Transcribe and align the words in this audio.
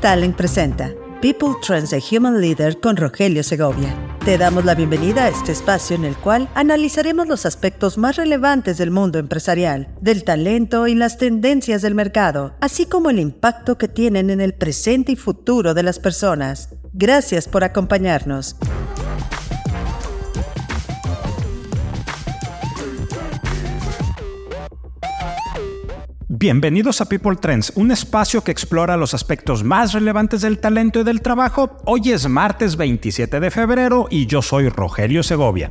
Talent 0.00 0.34
presenta 0.34 0.94
People 1.20 1.56
Trends 1.60 1.92
a 1.92 1.98
Human 1.98 2.40
Leader 2.40 2.80
con 2.80 2.96
Rogelio 2.96 3.42
Segovia. 3.42 3.94
Te 4.24 4.38
damos 4.38 4.64
la 4.64 4.74
bienvenida 4.74 5.24
a 5.24 5.28
este 5.28 5.52
espacio 5.52 5.94
en 5.94 6.06
el 6.06 6.16
cual 6.16 6.48
analizaremos 6.54 7.28
los 7.28 7.44
aspectos 7.44 7.98
más 7.98 8.16
relevantes 8.16 8.78
del 8.78 8.90
mundo 8.90 9.18
empresarial, 9.18 9.88
del 10.00 10.24
talento 10.24 10.86
y 10.86 10.94
las 10.94 11.18
tendencias 11.18 11.82
del 11.82 11.94
mercado, 11.94 12.54
así 12.62 12.86
como 12.86 13.10
el 13.10 13.18
impacto 13.18 13.76
que 13.76 13.88
tienen 13.88 14.30
en 14.30 14.40
el 14.40 14.54
presente 14.54 15.12
y 15.12 15.16
futuro 15.16 15.74
de 15.74 15.82
las 15.82 15.98
personas. 15.98 16.70
Gracias 16.94 17.46
por 17.46 17.62
acompañarnos. 17.62 18.56
Bienvenidos 26.40 27.02
a 27.02 27.04
People 27.04 27.36
Trends, 27.36 27.70
un 27.76 27.90
espacio 27.90 28.42
que 28.42 28.50
explora 28.50 28.96
los 28.96 29.12
aspectos 29.12 29.62
más 29.62 29.92
relevantes 29.92 30.40
del 30.40 30.58
talento 30.58 31.00
y 31.00 31.04
del 31.04 31.20
trabajo. 31.20 31.76
Hoy 31.84 32.12
es 32.12 32.26
martes 32.30 32.76
27 32.76 33.40
de 33.40 33.50
febrero 33.50 34.06
y 34.10 34.24
yo 34.24 34.40
soy 34.40 34.70
Rogelio 34.70 35.22
Segovia. 35.22 35.70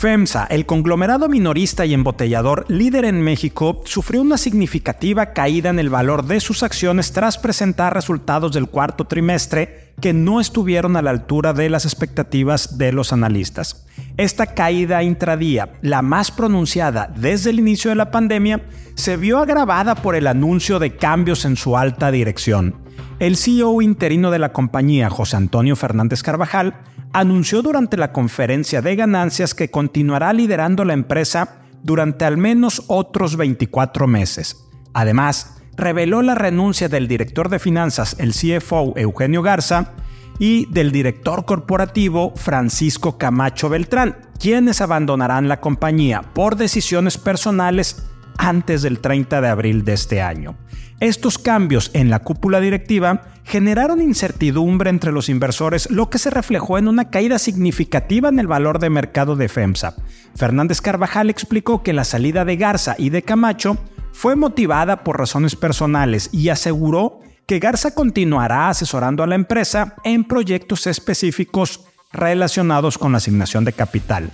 FEMSA, 0.00 0.46
el 0.46 0.64
conglomerado 0.64 1.28
minorista 1.28 1.84
y 1.84 1.92
embotellador 1.92 2.64
líder 2.68 3.04
en 3.04 3.20
México, 3.20 3.82
sufrió 3.84 4.22
una 4.22 4.38
significativa 4.38 5.34
caída 5.34 5.68
en 5.68 5.78
el 5.78 5.90
valor 5.90 6.24
de 6.24 6.40
sus 6.40 6.62
acciones 6.62 7.12
tras 7.12 7.36
presentar 7.36 7.92
resultados 7.92 8.52
del 8.52 8.66
cuarto 8.66 9.04
trimestre 9.04 9.92
que 10.00 10.14
no 10.14 10.40
estuvieron 10.40 10.96
a 10.96 11.02
la 11.02 11.10
altura 11.10 11.52
de 11.52 11.68
las 11.68 11.84
expectativas 11.84 12.78
de 12.78 12.92
los 12.92 13.12
analistas. 13.12 13.86
Esta 14.16 14.46
caída 14.46 15.02
intradía, 15.02 15.74
la 15.82 16.00
más 16.00 16.30
pronunciada 16.30 17.12
desde 17.14 17.50
el 17.50 17.58
inicio 17.58 17.90
de 17.90 17.96
la 17.96 18.10
pandemia, 18.10 18.62
se 18.94 19.18
vio 19.18 19.38
agravada 19.38 19.96
por 19.96 20.14
el 20.14 20.28
anuncio 20.28 20.78
de 20.78 20.96
cambios 20.96 21.44
en 21.44 21.56
su 21.56 21.76
alta 21.76 22.10
dirección. 22.10 22.74
El 23.18 23.36
CEO 23.36 23.82
interino 23.82 24.30
de 24.30 24.38
la 24.38 24.54
compañía, 24.54 25.10
José 25.10 25.36
Antonio 25.36 25.76
Fernández 25.76 26.22
Carvajal, 26.22 26.74
anunció 27.12 27.62
durante 27.62 27.96
la 27.96 28.12
conferencia 28.12 28.82
de 28.82 28.96
ganancias 28.96 29.54
que 29.54 29.70
continuará 29.70 30.32
liderando 30.32 30.84
la 30.84 30.92
empresa 30.92 31.60
durante 31.82 32.24
al 32.24 32.36
menos 32.36 32.84
otros 32.88 33.36
24 33.36 34.06
meses. 34.06 34.68
Además, 34.92 35.62
reveló 35.76 36.22
la 36.22 36.34
renuncia 36.34 36.88
del 36.88 37.08
director 37.08 37.48
de 37.48 37.58
finanzas, 37.58 38.16
el 38.18 38.32
CFO 38.32 38.94
Eugenio 38.96 39.42
Garza, 39.42 39.92
y 40.38 40.66
del 40.72 40.90
director 40.90 41.44
corporativo 41.44 42.32
Francisco 42.34 43.18
Camacho 43.18 43.68
Beltrán, 43.68 44.16
quienes 44.38 44.80
abandonarán 44.80 45.48
la 45.48 45.60
compañía 45.60 46.22
por 46.22 46.56
decisiones 46.56 47.18
personales 47.18 48.08
antes 48.38 48.80
del 48.80 49.00
30 49.00 49.42
de 49.42 49.48
abril 49.48 49.84
de 49.84 49.92
este 49.92 50.22
año. 50.22 50.56
Estos 51.00 51.38
cambios 51.38 51.90
en 51.94 52.10
la 52.10 52.18
cúpula 52.18 52.60
directiva 52.60 53.22
generaron 53.44 54.02
incertidumbre 54.02 54.90
entre 54.90 55.12
los 55.12 55.30
inversores, 55.30 55.90
lo 55.90 56.10
que 56.10 56.18
se 56.18 56.28
reflejó 56.28 56.76
en 56.76 56.88
una 56.88 57.08
caída 57.08 57.38
significativa 57.38 58.28
en 58.28 58.38
el 58.38 58.46
valor 58.46 58.78
de 58.78 58.90
mercado 58.90 59.34
de 59.34 59.48
FEMSA. 59.48 59.94
Fernández 60.36 60.82
Carvajal 60.82 61.30
explicó 61.30 61.82
que 61.82 61.94
la 61.94 62.04
salida 62.04 62.44
de 62.44 62.56
Garza 62.56 62.96
y 62.98 63.08
de 63.08 63.22
Camacho 63.22 63.78
fue 64.12 64.36
motivada 64.36 65.02
por 65.02 65.18
razones 65.18 65.56
personales 65.56 66.28
y 66.32 66.50
aseguró 66.50 67.20
que 67.46 67.60
Garza 67.60 67.94
continuará 67.94 68.68
asesorando 68.68 69.22
a 69.22 69.26
la 69.26 69.36
empresa 69.36 69.94
en 70.04 70.24
proyectos 70.24 70.86
específicos 70.86 71.86
relacionados 72.12 72.98
con 72.98 73.12
la 73.12 73.18
asignación 73.18 73.64
de 73.64 73.72
capital. 73.72 74.30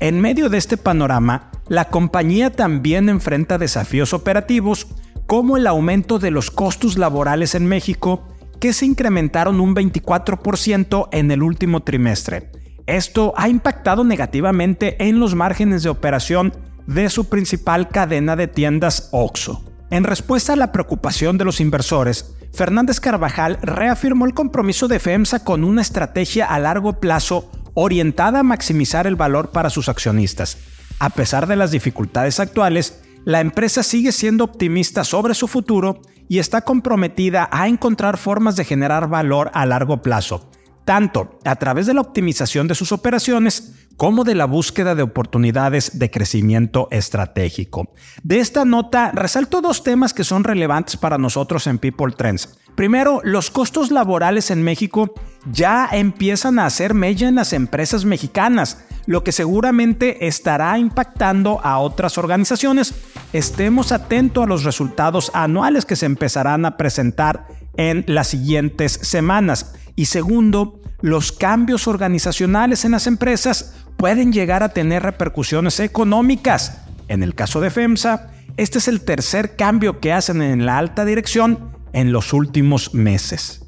En 0.00 0.20
medio 0.20 0.48
de 0.48 0.58
este 0.58 0.76
panorama, 0.76 1.50
la 1.68 1.86
compañía 1.86 2.50
también 2.50 3.08
enfrenta 3.08 3.58
desafíos 3.58 4.12
operativos 4.12 4.86
como 5.28 5.58
el 5.58 5.66
aumento 5.66 6.18
de 6.18 6.30
los 6.30 6.50
costos 6.50 6.96
laborales 6.96 7.54
en 7.54 7.66
México, 7.66 8.26
que 8.60 8.72
se 8.72 8.86
incrementaron 8.86 9.60
un 9.60 9.76
24% 9.76 11.08
en 11.12 11.30
el 11.30 11.42
último 11.42 11.80
trimestre. 11.80 12.50
Esto 12.86 13.34
ha 13.36 13.50
impactado 13.50 14.04
negativamente 14.04 15.06
en 15.06 15.20
los 15.20 15.34
márgenes 15.34 15.82
de 15.82 15.90
operación 15.90 16.54
de 16.86 17.10
su 17.10 17.28
principal 17.28 17.90
cadena 17.90 18.36
de 18.36 18.48
tiendas 18.48 19.10
OXO. 19.12 19.62
En 19.90 20.04
respuesta 20.04 20.54
a 20.54 20.56
la 20.56 20.72
preocupación 20.72 21.36
de 21.36 21.44
los 21.44 21.60
inversores, 21.60 22.34
Fernández 22.54 22.98
Carvajal 22.98 23.58
reafirmó 23.60 24.24
el 24.24 24.32
compromiso 24.32 24.88
de 24.88 24.98
FEMSA 24.98 25.44
con 25.44 25.62
una 25.62 25.82
estrategia 25.82 26.46
a 26.46 26.58
largo 26.58 27.00
plazo 27.00 27.50
orientada 27.74 28.40
a 28.40 28.44
maximizar 28.44 29.06
el 29.06 29.16
valor 29.16 29.50
para 29.50 29.68
sus 29.68 29.90
accionistas. 29.90 30.56
A 30.98 31.10
pesar 31.10 31.46
de 31.46 31.56
las 31.56 31.70
dificultades 31.70 32.40
actuales, 32.40 33.02
la 33.28 33.42
empresa 33.42 33.82
sigue 33.82 34.10
siendo 34.10 34.42
optimista 34.42 35.04
sobre 35.04 35.34
su 35.34 35.48
futuro 35.48 36.00
y 36.30 36.38
está 36.38 36.62
comprometida 36.62 37.46
a 37.52 37.68
encontrar 37.68 38.16
formas 38.16 38.56
de 38.56 38.64
generar 38.64 39.06
valor 39.10 39.50
a 39.52 39.66
largo 39.66 40.00
plazo, 40.00 40.50
tanto 40.86 41.38
a 41.44 41.56
través 41.56 41.84
de 41.84 41.92
la 41.92 42.00
optimización 42.00 42.68
de 42.68 42.74
sus 42.74 42.90
operaciones 42.90 43.74
como 43.98 44.24
de 44.24 44.34
la 44.34 44.46
búsqueda 44.46 44.94
de 44.94 45.02
oportunidades 45.02 45.98
de 45.98 46.10
crecimiento 46.10 46.88
estratégico. 46.90 47.92
De 48.22 48.38
esta 48.38 48.64
nota 48.64 49.12
resalto 49.12 49.60
dos 49.60 49.84
temas 49.84 50.14
que 50.14 50.24
son 50.24 50.42
relevantes 50.42 50.96
para 50.96 51.18
nosotros 51.18 51.66
en 51.66 51.78
People 51.78 52.14
Trends. 52.16 52.58
Primero, 52.76 53.20
los 53.24 53.50
costos 53.50 53.90
laborales 53.90 54.50
en 54.50 54.62
México 54.62 55.12
ya 55.52 55.86
empiezan 55.92 56.58
a 56.58 56.64
hacer 56.64 56.94
mella 56.94 57.28
en 57.28 57.34
las 57.34 57.52
empresas 57.52 58.06
mexicanas, 58.06 58.86
lo 59.08 59.24
que 59.24 59.32
seguramente 59.32 60.26
estará 60.26 60.78
impactando 60.78 61.60
a 61.64 61.78
otras 61.78 62.18
organizaciones. 62.18 62.92
Estemos 63.32 63.90
atentos 63.90 64.44
a 64.44 64.46
los 64.46 64.64
resultados 64.64 65.30
anuales 65.32 65.86
que 65.86 65.96
se 65.96 66.04
empezarán 66.04 66.66
a 66.66 66.76
presentar 66.76 67.46
en 67.78 68.04
las 68.06 68.28
siguientes 68.28 68.92
semanas. 68.92 69.74
Y 69.96 70.04
segundo, 70.04 70.82
los 71.00 71.32
cambios 71.32 71.88
organizacionales 71.88 72.84
en 72.84 72.90
las 72.90 73.06
empresas 73.06 73.72
pueden 73.96 74.30
llegar 74.30 74.62
a 74.62 74.74
tener 74.74 75.04
repercusiones 75.04 75.80
económicas. 75.80 76.82
En 77.08 77.22
el 77.22 77.34
caso 77.34 77.62
de 77.62 77.70
FEMSA, 77.70 78.30
este 78.58 78.76
es 78.76 78.88
el 78.88 79.00
tercer 79.00 79.56
cambio 79.56 80.00
que 80.00 80.12
hacen 80.12 80.42
en 80.42 80.66
la 80.66 80.76
alta 80.76 81.06
dirección 81.06 81.72
en 81.94 82.12
los 82.12 82.34
últimos 82.34 82.92
meses. 82.92 83.67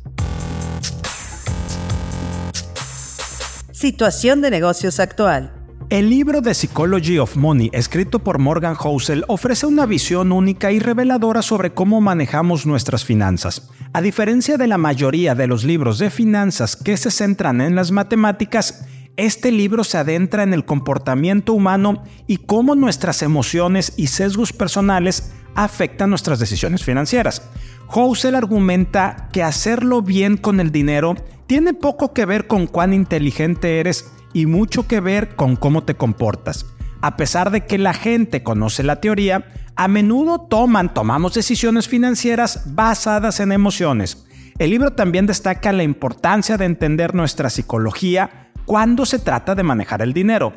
Situación 3.81 4.43
de 4.43 4.51
negocios 4.51 5.01
actual. 5.01 5.55
El 5.89 6.11
libro 6.11 6.43
The 6.43 6.53
Psychology 6.53 7.17
of 7.17 7.37
Money, 7.37 7.71
escrito 7.73 8.19
por 8.19 8.39
Morgan 8.39 8.75
Housel, 8.75 9.25
ofrece 9.27 9.65
una 9.65 9.87
visión 9.87 10.33
única 10.33 10.71
y 10.71 10.81
reveladora 10.81 11.41
sobre 11.41 11.73
cómo 11.73 12.03
manejamos 12.03 12.67
nuestras 12.67 13.07
finanzas. 13.07 13.71
A 13.95 14.03
diferencia 14.03 14.59
de 14.59 14.67
la 14.67 14.77
mayoría 14.77 15.35
de 15.35 15.47
los 15.47 15.65
libros 15.65 15.99
de 15.99 16.11
finanzas 16.11 16.77
que 16.77 16.99
se 16.99 17.11
centran 17.11 17.63
en 17.63 17.75
las 17.75 17.91
matemáticas, 17.91 18.85
este 19.20 19.53
libro 19.53 19.84
se 19.84 19.98
adentra 19.98 20.42
en 20.42 20.54
el 20.54 20.64
comportamiento 20.64 21.53
humano 21.53 22.03
y 22.26 22.38
cómo 22.38 22.75
nuestras 22.75 23.22
emociones 23.22 23.92
y 23.97 24.06
sesgos 24.06 24.53
personales 24.53 25.32
afectan 25.54 26.08
nuestras 26.08 26.38
decisiones 26.38 26.82
financieras. 26.84 27.42
Housel 27.88 28.34
argumenta 28.34 29.28
que 29.32 29.42
hacerlo 29.42 30.00
bien 30.00 30.38
con 30.38 30.58
el 30.58 30.72
dinero 30.72 31.16
tiene 31.47 31.75
poco 31.75 32.14
que 32.14 32.25
ver 32.25 32.47
con 32.47 32.66
cuán 32.66 32.94
inteligente 32.94 33.78
eres 33.78 34.10
y 34.32 34.47
mucho 34.47 34.86
que 34.86 35.00
ver 35.00 35.37
con 35.37 35.56
cómo 35.56 35.82
te 35.82 35.97
comportas. 35.97 36.64
A 37.02 37.16
pesar 37.16 37.50
de 37.50 37.66
que 37.66 37.76
la 37.76 37.92
gente 37.92 38.42
conoce 38.42 38.82
la 38.82 39.00
teoría, 39.00 39.52
a 39.76 39.87
menudo 39.88 40.41
toman, 40.41 40.94
tomamos 40.94 41.34
decisiones 41.34 41.88
financieras 41.88 42.75
basadas 42.75 43.41
en 43.41 43.52
emociones. 43.52 44.26
El 44.58 44.70
libro 44.70 44.92
también 44.92 45.26
destaca 45.26 45.72
la 45.72 45.82
importancia 45.82 46.56
de 46.56 46.66
entender 46.66 47.14
nuestra 47.14 47.50
psicología 47.50 48.50
cuando 48.70 49.04
se 49.04 49.19
trata 49.19 49.56
de 49.56 49.64
manejar 49.64 50.00
el 50.00 50.12
dinero. 50.12 50.53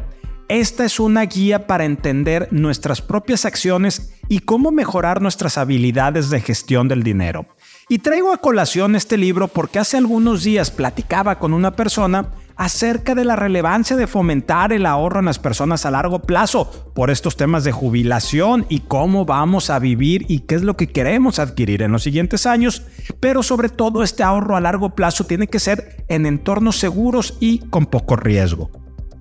Esta 0.48 0.86
es 0.86 1.00
una 1.00 1.24
guía 1.24 1.66
para 1.66 1.84
entender 1.84 2.48
nuestras 2.52 3.02
propias 3.02 3.44
acciones 3.44 4.14
y 4.30 4.42
cómo 4.42 4.70
mejorar 4.70 5.20
nuestras 5.20 5.58
habilidades 5.58 6.30
de 6.30 6.40
gestión 6.40 6.88
del 6.88 7.02
dinero. 7.02 7.48
Y 7.94 8.00
traigo 8.00 8.34
a 8.34 8.38
colación 8.38 8.96
este 8.96 9.18
libro 9.18 9.48
porque 9.48 9.78
hace 9.78 9.98
algunos 9.98 10.44
días 10.44 10.72
platicaba 10.72 11.38
con 11.38 11.54
una 11.54 11.76
persona 11.76 12.32
acerca 12.56 13.14
de 13.14 13.24
la 13.24 13.36
relevancia 13.36 13.96
de 13.96 14.08
fomentar 14.08 14.74
el 14.74 14.88
ahorro 14.88 15.20
en 15.20 15.26
las 15.26 15.38
personas 15.38 15.86
a 15.86 15.92
largo 15.92 16.18
plazo 16.18 16.92
por 16.96 17.12
estos 17.12 17.38
temas 17.38 17.64
de 17.64 17.72
jubilación 17.72 18.66
y 18.68 18.80
cómo 18.80 19.26
vamos 19.26 19.70
a 19.70 19.78
vivir 19.78 20.26
y 20.28 20.40
qué 20.40 20.56
es 20.56 20.64
lo 20.64 20.76
que 20.76 20.88
queremos 20.88 21.38
adquirir 21.38 21.84
en 21.84 21.92
los 21.92 22.02
siguientes 22.02 22.48
años, 22.48 22.82
pero 23.20 23.44
sobre 23.44 23.70
todo 23.70 24.02
este 24.02 24.24
ahorro 24.24 24.56
a 24.56 24.62
largo 24.62 24.96
plazo 24.96 25.26
tiene 25.26 25.46
que 25.46 25.60
ser 25.60 26.04
en 26.08 26.26
entornos 26.26 26.78
seguros 26.78 27.38
y 27.42 27.60
con 27.60 27.86
poco 27.86 28.16
riesgo. 28.16 28.72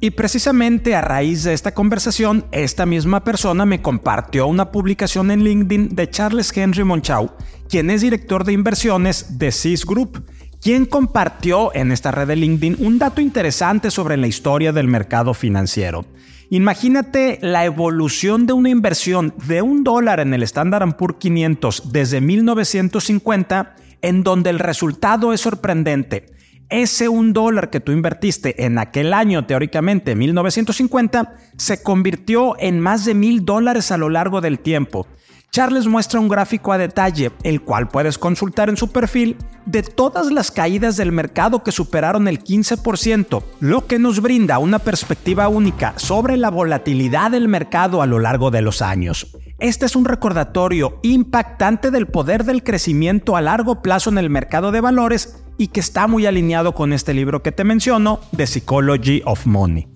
Y 0.04 0.10
precisamente 0.10 0.96
a 0.96 1.00
raíz 1.00 1.44
de 1.44 1.52
esta 1.52 1.75
conversación, 1.75 2.44
esta 2.50 2.87
misma 2.87 3.22
persona 3.22 3.64
me 3.64 3.82
compartió 3.82 4.49
una 4.49 4.72
publicación 4.72 5.31
en 5.31 5.44
LinkedIn 5.44 5.94
de 5.94 6.10
Charles 6.10 6.50
Henry 6.56 6.82
Monchau, 6.82 7.31
quien 7.69 7.88
es 7.88 8.00
director 8.00 8.43
de 8.43 8.52
inversiones 8.52 9.38
de 9.38 9.52
CIS 9.52 9.87
Group, 9.87 10.25
quien 10.60 10.87
compartió 10.87 11.72
en 11.72 11.93
esta 11.93 12.10
red 12.10 12.26
de 12.26 12.34
LinkedIn 12.34 12.84
un 12.84 12.99
dato 12.99 13.20
interesante 13.20 13.93
sobre 13.93 14.16
la 14.16 14.26
historia 14.26 14.72
del 14.72 14.88
mercado 14.88 15.34
financiero. 15.34 16.05
Imagínate 16.50 17.38
la 17.40 17.64
evolución 17.64 18.44
de 18.46 18.55
una 18.55 18.70
inversión 18.70 19.32
de 19.46 19.62
un 19.62 19.84
dólar 19.84 20.19
en 20.19 20.34
el 20.34 20.43
Standard 20.43 20.96
Poor's 20.96 21.19
500 21.20 21.93
desde 21.93 22.20
1950 22.20 23.76
en 24.00 24.25
donde 24.25 24.50
el 24.50 24.58
resultado 24.58 25.32
es 25.32 25.43
sorprendente. 25.43 26.26
Ese 26.72 27.06
un 27.10 27.34
dólar 27.34 27.69
que 27.69 27.80
tú 27.80 27.92
invertiste 27.92 28.64
en 28.64 28.78
aquel 28.78 29.12
año, 29.12 29.44
teóricamente 29.44 30.14
1950, 30.14 31.36
se 31.58 31.82
convirtió 31.82 32.58
en 32.58 32.80
más 32.80 33.04
de 33.04 33.12
mil 33.12 33.44
dólares 33.44 33.92
a 33.92 33.98
lo 33.98 34.08
largo 34.08 34.40
del 34.40 34.58
tiempo. 34.58 35.06
Charles 35.50 35.86
muestra 35.86 36.19
un 36.19 36.30
gráfico 36.30 36.72
a 36.72 36.78
detalle, 36.78 37.30
el 37.42 37.60
cual 37.60 37.88
puedes 37.88 38.16
consultar 38.16 38.70
en 38.70 38.78
su 38.78 38.90
perfil, 38.90 39.36
de 39.66 39.82
todas 39.82 40.32
las 40.32 40.50
caídas 40.50 40.96
del 40.96 41.12
mercado 41.12 41.62
que 41.62 41.72
superaron 41.72 42.26
el 42.26 42.42
15%, 42.42 43.42
lo 43.60 43.86
que 43.86 43.98
nos 43.98 44.22
brinda 44.22 44.58
una 44.58 44.78
perspectiva 44.78 45.48
única 45.48 45.92
sobre 45.96 46.38
la 46.38 46.48
volatilidad 46.48 47.32
del 47.32 47.48
mercado 47.48 48.00
a 48.00 48.06
lo 48.06 48.19
largo 48.19 48.50
de 48.50 48.62
los 48.62 48.80
años. 48.80 49.36
Este 49.58 49.84
es 49.84 49.94
un 49.94 50.06
recordatorio 50.06 50.98
impactante 51.02 51.90
del 51.90 52.06
poder 52.06 52.44
del 52.44 52.64
crecimiento 52.64 53.36
a 53.36 53.42
largo 53.42 53.82
plazo 53.82 54.08
en 54.08 54.16
el 54.16 54.30
mercado 54.30 54.72
de 54.72 54.80
valores 54.80 55.44
y 55.62 55.68
que 55.68 55.78
está 55.78 56.08
muy 56.08 56.26
alineado 56.26 56.74
con 56.74 56.92
este 56.92 57.14
libro 57.14 57.40
que 57.40 57.52
te 57.52 57.62
menciono, 57.62 58.18
The 58.36 58.48
Psychology 58.48 59.22
of 59.24 59.46
Money. 59.46 59.86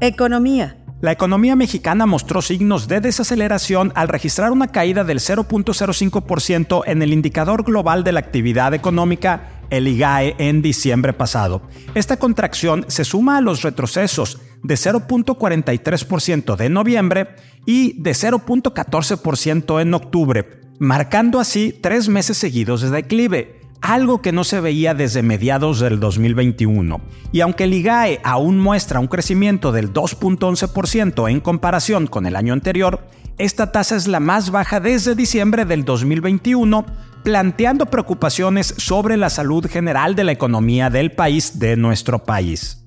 Economía. 0.00 0.78
La 1.02 1.12
economía 1.12 1.56
mexicana 1.56 2.06
mostró 2.06 2.40
signos 2.40 2.88
de 2.88 3.02
desaceleración 3.02 3.92
al 3.94 4.08
registrar 4.08 4.50
una 4.50 4.68
caída 4.68 5.04
del 5.04 5.18
0.05% 5.18 6.84
en 6.86 7.02
el 7.02 7.12
indicador 7.12 7.64
global 7.64 8.02
de 8.02 8.12
la 8.12 8.20
actividad 8.20 8.72
económica, 8.72 9.60
el 9.68 9.86
IGAE, 9.86 10.36
en 10.38 10.62
diciembre 10.62 11.12
pasado. 11.12 11.60
Esta 11.94 12.16
contracción 12.16 12.86
se 12.88 13.04
suma 13.04 13.36
a 13.36 13.42
los 13.42 13.60
retrocesos 13.60 14.40
de 14.62 14.74
0.43% 14.74 16.56
de 16.56 16.70
noviembre 16.70 17.28
y 17.66 18.00
de 18.00 18.12
0.14% 18.12 19.82
en 19.82 19.92
octubre, 19.92 20.65
marcando 20.78 21.40
así 21.40 21.72
tres 21.72 22.08
meses 22.08 22.36
seguidos 22.36 22.80
de 22.80 22.90
declive 22.90 23.56
algo 23.80 24.20
que 24.20 24.32
no 24.32 24.44
se 24.44 24.60
veía 24.60 24.94
desde 24.94 25.22
mediados 25.22 25.80
del 25.80 26.00
2021. 26.00 27.00
Y 27.32 27.40
aunque 27.40 27.64
el 27.64 27.74
IGAE 27.74 28.20
aún 28.24 28.58
muestra 28.58 29.00
un 29.00 29.06
crecimiento 29.06 29.72
del 29.72 29.92
2.11% 29.92 31.30
en 31.30 31.40
comparación 31.40 32.06
con 32.06 32.26
el 32.26 32.36
año 32.36 32.52
anterior, 32.52 33.06
esta 33.38 33.70
tasa 33.70 33.96
es 33.96 34.08
la 34.08 34.20
más 34.20 34.50
baja 34.50 34.80
desde 34.80 35.14
diciembre 35.14 35.64
del 35.66 35.84
2021, 35.84 36.86
planteando 37.22 37.86
preocupaciones 37.86 38.74
sobre 38.78 39.16
la 39.16 39.30
salud 39.30 39.66
general 39.66 40.14
de 40.14 40.24
la 40.24 40.32
economía 40.32 40.90
del 40.90 41.12
país 41.12 41.58
de 41.58 41.76
nuestro 41.76 42.24
país. 42.24 42.85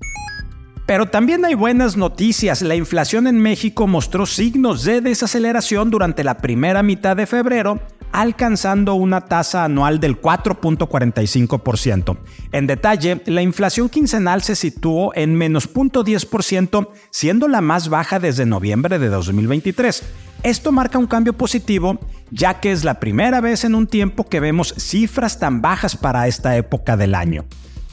Pero 0.90 1.06
también 1.06 1.44
hay 1.44 1.54
buenas 1.54 1.96
noticias. 1.96 2.62
La 2.62 2.74
inflación 2.74 3.28
en 3.28 3.38
México 3.38 3.86
mostró 3.86 4.26
signos 4.26 4.82
de 4.82 5.00
desaceleración 5.00 5.88
durante 5.88 6.24
la 6.24 6.38
primera 6.38 6.82
mitad 6.82 7.16
de 7.16 7.26
febrero, 7.26 7.78
alcanzando 8.10 8.94
una 8.94 9.20
tasa 9.20 9.62
anual 9.62 10.00
del 10.00 10.20
4.45%. 10.20 12.18
En 12.50 12.66
detalle, 12.66 13.22
la 13.26 13.40
inflación 13.40 13.88
quincenal 13.88 14.42
se 14.42 14.56
situó 14.56 15.14
en 15.14 15.36
menos 15.36 15.72
0.10%, 15.72 16.88
siendo 17.12 17.46
la 17.46 17.60
más 17.60 17.88
baja 17.88 18.18
desde 18.18 18.44
noviembre 18.44 18.98
de 18.98 19.10
2023. 19.10 20.02
Esto 20.42 20.72
marca 20.72 20.98
un 20.98 21.06
cambio 21.06 21.34
positivo, 21.34 22.00
ya 22.32 22.58
que 22.58 22.72
es 22.72 22.82
la 22.82 22.98
primera 22.98 23.40
vez 23.40 23.62
en 23.62 23.76
un 23.76 23.86
tiempo 23.86 24.28
que 24.28 24.40
vemos 24.40 24.74
cifras 24.76 25.38
tan 25.38 25.62
bajas 25.62 25.96
para 25.96 26.26
esta 26.26 26.56
época 26.56 26.96
del 26.96 27.14
año. 27.14 27.44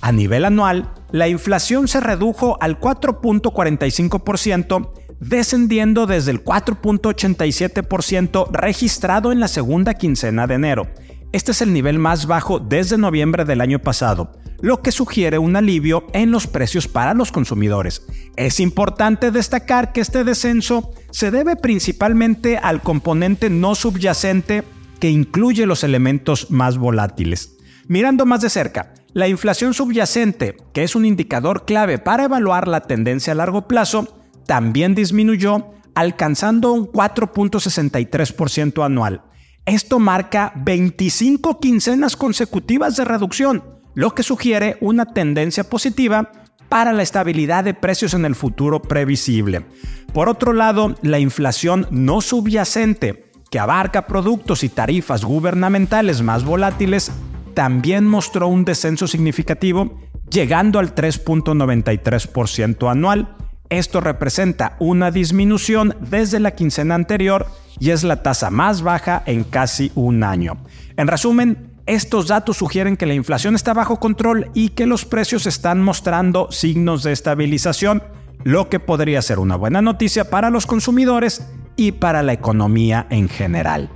A 0.02 0.12
nivel 0.12 0.46
anual, 0.46 0.94
la 1.12 1.28
inflación 1.28 1.88
se 1.88 2.00
redujo 2.00 2.58
al 2.62 2.80
4.45%, 2.80 4.92
descendiendo 5.20 6.06
desde 6.06 6.32
el 6.32 6.44
4.87% 6.44 8.52
registrado 8.52 9.32
en 9.32 9.40
la 9.40 9.48
segunda 9.48 9.96
quincena 9.96 10.48
de 10.48 10.56
enero. 10.56 10.88
Este 11.32 11.52
es 11.52 11.62
el 11.62 11.74
nivel 11.74 12.00
más 12.00 12.26
bajo 12.26 12.60
desde 12.60 12.98
noviembre 12.98 13.44
del 13.44 13.62
año 13.62 13.80
pasado, 13.80 14.32
lo 14.62 14.82
que 14.82 14.92
sugiere 14.92 15.38
un 15.38 15.56
alivio 15.56 16.06
en 16.14 16.32
los 16.32 16.48
precios 16.48 16.88
para 16.88 17.14
los 17.14 17.32
consumidores. 17.32 18.06
Es 18.36 18.60
importante 18.60 19.32
destacar 19.32 19.92
que 19.92 20.02
este 20.02 20.24
descenso 20.24 20.92
se 21.12 21.32
debe 21.32 21.56
principalmente 21.56 22.58
al 22.58 22.82
componente 22.82 23.50
no 23.50 23.76
subyacente 23.76 24.64
que 25.00 25.10
incluye 25.10 25.66
los 25.66 25.84
elementos 25.84 26.50
más 26.50 26.78
volátiles. 26.78 27.58
Mirando 27.88 28.26
más 28.26 28.42
de 28.42 28.50
cerca, 28.50 28.94
la 29.18 29.28
inflación 29.28 29.74
subyacente, 29.74 30.58
que 30.74 30.84
es 30.84 30.96
un 30.96 31.04
indicador 31.04 31.66
clave 31.66 31.98
para 31.98 32.26
evaluar 32.26 32.68
la 32.68 32.82
tendencia 32.82 33.34
a 33.34 33.36
largo 33.36 33.68
plazo, 33.68 34.22
también 34.46 34.94
disminuyó, 34.94 35.72
alcanzando 35.96 36.72
un 36.72 36.86
4.63% 36.86 38.86
anual. 38.86 39.24
Esto 39.66 39.98
marca 39.98 40.54
25 40.58 41.60
quincenas 41.60 42.16
consecutivas 42.16 42.96
de 42.96 43.06
reducción, 43.06 43.64
lo 43.96 44.14
que 44.14 44.22
sugiere 44.22 44.78
una 44.82 45.08
tendencia 45.08 45.68
positiva 45.68 46.32
para 46.70 46.94
la 46.94 47.02
estabilidad 47.02 47.64
de 47.64 47.74
precios 47.74 48.14
en 48.14 48.24
el 48.24 48.36
futuro 48.36 48.84
previsible. 48.84 49.66
Por 50.14 50.30
otro 50.30 50.54
lado, 50.54 50.94
la 51.02 51.18
inflación 51.18 51.88
no 51.90 52.22
subyacente, 52.22 53.32
que 53.50 53.58
abarca 53.58 54.06
productos 54.06 54.64
y 54.64 54.70
tarifas 54.70 55.26
gubernamentales 55.26 56.22
más 56.22 56.44
volátiles, 56.44 57.12
también 57.58 58.06
mostró 58.06 58.48
un 58.50 58.66
descenso 58.66 59.08
significativo, 59.08 60.00
llegando 60.30 60.78
al 60.78 60.94
3.93% 60.94 62.88
anual, 62.88 63.36
esto 63.72 64.00
representa 64.00 64.76
una 64.78 65.10
disminución 65.10 65.96
desde 66.00 66.40
la 66.40 66.52
quincena 66.52 66.94
anterior 66.94 67.48
y 67.80 67.90
es 67.90 68.04
la 68.04 68.22
tasa 68.22 68.52
más 68.52 68.84
baja 68.84 69.24
en 69.26 69.44
casi 69.44 69.92
un 69.96 70.22
año. 70.22 70.58
En 70.98 71.08
resumen, 71.08 71.72
estos 71.88 72.28
datos 72.28 72.58
sugieren 72.58 72.96
que 72.96 73.08
la 73.08 73.16
inflación 73.16 73.56
está 73.56 73.74
bajo 73.74 74.00
control 74.00 74.52
y 74.54 74.70
que 74.70 74.86
los 74.86 75.06
precios 75.06 75.48
están 75.48 75.82
mostrando 75.82 76.52
signos 76.52 77.02
de 77.02 77.12
estabilización, 77.12 78.04
lo 78.44 78.70
que 78.70 78.80
podría 78.80 79.24
ser 79.24 79.40
una 79.40 79.56
buena 79.56 79.82
noticia 79.82 80.30
para 80.30 80.52
los 80.52 80.68
consumidores 80.68 81.44
y 81.76 81.94
para 81.94 82.22
la 82.22 82.34
economía 82.34 83.08
en 83.10 83.28
general. 83.28 83.90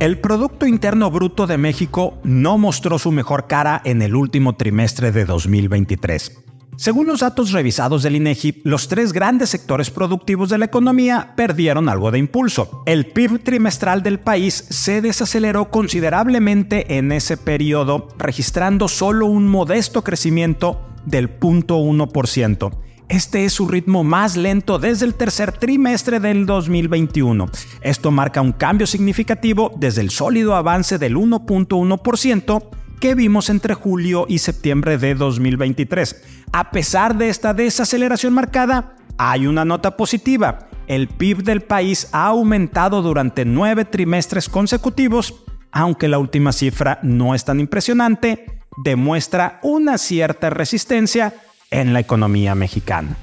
El 0.00 0.18
Producto 0.18 0.66
Interno 0.66 1.10
Bruto 1.10 1.46
de 1.46 1.58
México 1.58 2.18
no 2.24 2.56
mostró 2.56 2.98
su 2.98 3.12
mejor 3.12 3.46
cara 3.46 3.82
en 3.84 4.00
el 4.00 4.14
último 4.16 4.56
trimestre 4.56 5.12
de 5.12 5.26
2023. 5.26 6.38
Según 6.76 7.06
los 7.06 7.20
datos 7.20 7.52
revisados 7.52 8.02
del 8.02 8.16
INEGI, 8.16 8.62
los 8.64 8.88
tres 8.88 9.12
grandes 9.12 9.50
sectores 9.50 9.90
productivos 9.90 10.48
de 10.48 10.56
la 10.56 10.64
economía 10.64 11.34
perdieron 11.36 11.90
algo 11.90 12.10
de 12.10 12.18
impulso. 12.18 12.82
El 12.86 13.08
PIB 13.08 13.42
trimestral 13.42 14.02
del 14.02 14.18
país 14.20 14.54
se 14.70 15.02
desaceleró 15.02 15.70
considerablemente 15.70 16.96
en 16.96 17.12
ese 17.12 17.36
periodo, 17.36 18.08
registrando 18.16 18.88
solo 18.88 19.26
un 19.26 19.48
modesto 19.48 20.02
crecimiento 20.02 20.80
del 21.04 21.38
0.1%. 21.38 22.70
Este 23.10 23.44
es 23.44 23.54
su 23.54 23.66
ritmo 23.66 24.04
más 24.04 24.36
lento 24.36 24.78
desde 24.78 25.04
el 25.04 25.14
tercer 25.14 25.50
trimestre 25.50 26.20
del 26.20 26.46
2021. 26.46 27.50
Esto 27.80 28.12
marca 28.12 28.40
un 28.40 28.52
cambio 28.52 28.86
significativo 28.86 29.72
desde 29.76 30.00
el 30.00 30.10
sólido 30.10 30.54
avance 30.54 30.96
del 30.96 31.16
1.1% 31.16 32.68
que 33.00 33.16
vimos 33.16 33.50
entre 33.50 33.74
julio 33.74 34.26
y 34.28 34.38
septiembre 34.38 34.96
de 34.96 35.16
2023. 35.16 36.22
A 36.52 36.70
pesar 36.70 37.18
de 37.18 37.30
esta 37.30 37.52
desaceleración 37.52 38.32
marcada, 38.32 38.94
hay 39.18 39.48
una 39.48 39.64
nota 39.64 39.96
positiva. 39.96 40.68
El 40.86 41.08
PIB 41.08 41.42
del 41.42 41.62
país 41.62 42.08
ha 42.12 42.26
aumentado 42.26 43.02
durante 43.02 43.44
nueve 43.44 43.84
trimestres 43.84 44.48
consecutivos, 44.48 45.42
aunque 45.72 46.06
la 46.06 46.20
última 46.20 46.52
cifra 46.52 47.00
no 47.02 47.34
es 47.34 47.44
tan 47.44 47.58
impresionante, 47.58 48.60
demuestra 48.84 49.58
una 49.64 49.98
cierta 49.98 50.48
resistencia 50.48 51.34
en 51.70 51.92
la 51.92 52.00
economía 52.00 52.54
mexicana. 52.54 53.16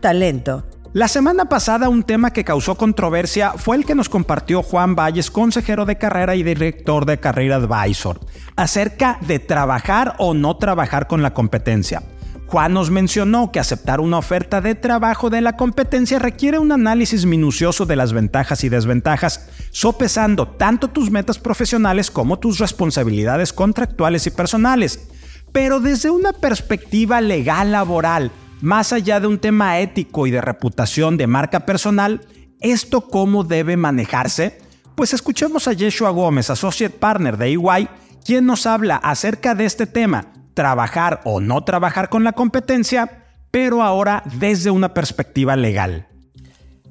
Talento. 0.00 0.64
La 0.92 1.08
semana 1.08 1.46
pasada 1.46 1.88
un 1.88 2.02
tema 2.02 2.32
que 2.32 2.44
causó 2.44 2.74
controversia 2.74 3.52
fue 3.52 3.76
el 3.76 3.86
que 3.86 3.94
nos 3.94 4.08
compartió 4.08 4.62
Juan 4.62 4.94
Valles, 4.94 5.30
consejero 5.30 5.86
de 5.86 5.96
carrera 5.96 6.34
y 6.34 6.42
director 6.42 7.06
de 7.06 7.18
Carrera 7.18 7.56
Advisor, 7.56 8.20
acerca 8.56 9.18
de 9.22 9.38
trabajar 9.38 10.16
o 10.18 10.34
no 10.34 10.56
trabajar 10.58 11.06
con 11.06 11.22
la 11.22 11.32
competencia. 11.32 12.02
Juan 12.52 12.74
nos 12.74 12.90
mencionó 12.90 13.50
que 13.50 13.60
aceptar 13.60 13.98
una 13.98 14.18
oferta 14.18 14.60
de 14.60 14.74
trabajo 14.74 15.30
de 15.30 15.40
la 15.40 15.56
competencia 15.56 16.18
requiere 16.18 16.58
un 16.58 16.70
análisis 16.70 17.24
minucioso 17.24 17.86
de 17.86 17.96
las 17.96 18.12
ventajas 18.12 18.62
y 18.62 18.68
desventajas, 18.68 19.48
sopesando 19.70 20.46
tanto 20.46 20.88
tus 20.88 21.10
metas 21.10 21.38
profesionales 21.38 22.10
como 22.10 22.38
tus 22.38 22.58
responsabilidades 22.58 23.54
contractuales 23.54 24.26
y 24.26 24.32
personales. 24.32 25.08
Pero 25.50 25.80
desde 25.80 26.10
una 26.10 26.34
perspectiva 26.34 27.22
legal 27.22 27.72
laboral, 27.72 28.30
más 28.60 28.92
allá 28.92 29.18
de 29.18 29.28
un 29.28 29.38
tema 29.38 29.78
ético 29.78 30.26
y 30.26 30.30
de 30.30 30.42
reputación 30.42 31.16
de 31.16 31.26
marca 31.26 31.60
personal, 31.60 32.20
¿esto 32.60 33.08
cómo 33.08 33.44
debe 33.44 33.78
manejarse? 33.78 34.58
Pues 34.94 35.14
escuchemos 35.14 35.68
a 35.68 35.72
Yeshua 35.72 36.10
Gómez, 36.10 36.50
Associate 36.50 36.94
Partner 36.94 37.38
de 37.38 37.46
EY, 37.46 37.88
quien 38.26 38.44
nos 38.44 38.66
habla 38.66 38.96
acerca 38.96 39.54
de 39.54 39.64
este 39.64 39.86
tema, 39.86 40.26
trabajar 40.54 41.20
o 41.24 41.40
no 41.40 41.64
trabajar 41.64 42.08
con 42.08 42.24
la 42.24 42.32
competencia, 42.32 43.26
pero 43.50 43.82
ahora 43.82 44.22
desde 44.38 44.70
una 44.70 44.94
perspectiva 44.94 45.56
legal. 45.56 46.08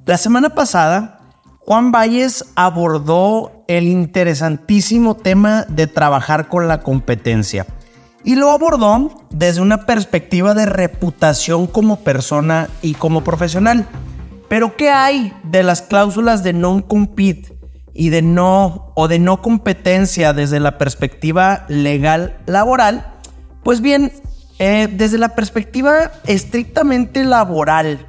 La 0.06 0.18
semana 0.18 0.50
pasada 0.50 1.20
Juan 1.60 1.92
Valles 1.92 2.46
abordó 2.56 3.64
el 3.68 3.86
interesantísimo 3.86 5.16
tema 5.16 5.66
de 5.70 5.88
trabajar 5.88 6.50
con 6.50 6.68
la 6.68 6.82
competencia 6.82 7.66
y 8.24 8.36
lo 8.36 8.52
abordó 8.52 9.26
desde 9.30 9.62
una 9.62 9.86
perspectiva 9.86 10.54
de 10.54 10.66
reputación 10.66 11.68
como 11.68 11.98
persona 12.00 12.68
y 12.82 12.94
como 12.96 13.24
profesional. 13.24 13.88
Pero 14.50 14.76
¿qué 14.76 14.90
hay 14.90 15.34
de 15.44 15.64
las 15.64 15.82
cláusulas 15.82 16.44
de 16.44 16.54
non-compete 16.54 17.58
y 17.94 18.10
de 18.10 18.22
no 18.22 18.92
o 18.96 19.08
de 19.08 19.20
no 19.20 19.42
competencia 19.42 20.34
desde 20.34 20.60
la 20.60 20.78
perspectiva 20.78 21.66
legal 21.68 22.38
laboral? 22.48 23.11
Pues 23.64 23.82
bien, 23.82 24.12
eh, 24.60 24.88
desde 24.92 25.18
la 25.18 25.36
perspectiva 25.36 26.12
estrictamente 26.26 27.24
laboral, 27.24 28.06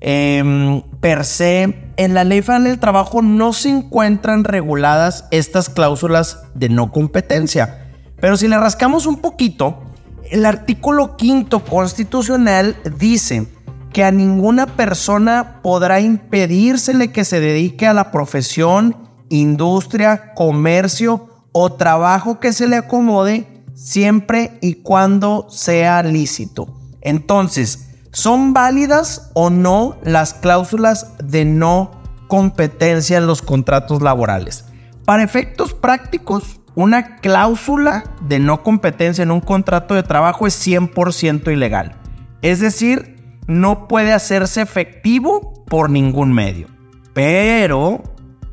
em, 0.00 0.82
per 1.00 1.24
se, 1.24 1.92
en 1.96 2.14
la 2.14 2.24
Ley 2.24 2.42
Federal 2.42 2.64
del 2.64 2.78
Trabajo 2.78 3.22
no 3.22 3.52
se 3.52 3.68
encuentran 3.68 4.44
reguladas 4.44 5.26
estas 5.30 5.68
cláusulas 5.68 6.40
de 6.54 6.68
no 6.68 6.90
competencia. 6.90 7.88
Pero 8.20 8.36
si 8.36 8.48
le 8.48 8.58
rascamos 8.58 9.06
un 9.06 9.16
poquito, 9.16 9.82
el 10.30 10.46
artículo 10.46 11.16
quinto 11.16 11.64
constitucional 11.64 12.76
dice 12.98 13.46
que 13.92 14.04
a 14.04 14.10
ninguna 14.10 14.66
persona 14.66 15.60
podrá 15.62 16.00
impedírsele 16.00 17.12
que 17.12 17.24
se 17.24 17.40
dedique 17.40 17.86
a 17.86 17.94
la 17.94 18.10
profesión, 18.10 18.96
industria, 19.28 20.32
comercio 20.34 21.28
o 21.52 21.72
trabajo 21.72 22.40
que 22.40 22.52
se 22.52 22.66
le 22.66 22.76
acomode 22.76 23.53
siempre 23.74 24.58
y 24.60 24.74
cuando 24.74 25.46
sea 25.50 26.02
lícito. 26.02 26.68
Entonces, 27.00 27.90
¿son 28.12 28.54
válidas 28.54 29.30
o 29.34 29.50
no 29.50 29.96
las 30.04 30.34
cláusulas 30.34 31.14
de 31.18 31.44
no 31.44 31.90
competencia 32.28 33.18
en 33.18 33.26
los 33.26 33.42
contratos 33.42 34.02
laborales? 34.02 34.64
Para 35.04 35.22
efectos 35.22 35.74
prácticos, 35.74 36.60
una 36.74 37.16
cláusula 37.16 38.04
de 38.22 38.38
no 38.38 38.62
competencia 38.62 39.22
en 39.22 39.30
un 39.30 39.40
contrato 39.40 39.94
de 39.94 40.02
trabajo 40.02 40.46
es 40.46 40.66
100% 40.66 41.52
ilegal. 41.52 41.96
Es 42.42 42.60
decir, 42.60 43.38
no 43.46 43.86
puede 43.86 44.12
hacerse 44.12 44.62
efectivo 44.62 45.64
por 45.66 45.90
ningún 45.90 46.32
medio. 46.32 46.68
Pero, 47.12 48.02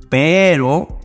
pero, 0.09 0.99